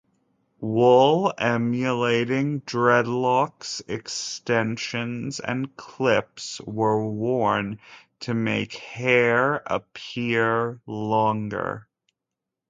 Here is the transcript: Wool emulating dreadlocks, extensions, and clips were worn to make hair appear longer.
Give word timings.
Wool 0.61 1.31
emulating 1.37 2.61
dreadlocks, 2.61 3.83
extensions, 3.87 5.39
and 5.39 5.77
clips 5.77 6.59
were 6.61 7.05
worn 7.05 7.79
to 8.21 8.33
make 8.33 8.73
hair 8.73 9.61
appear 9.67 10.81
longer. 10.87 11.87